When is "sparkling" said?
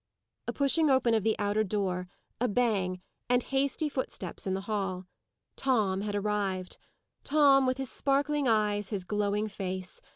7.91-8.47